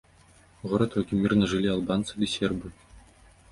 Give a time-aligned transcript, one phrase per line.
[0.71, 2.67] Горад, у якім мірна жылі албанцы ды сербы.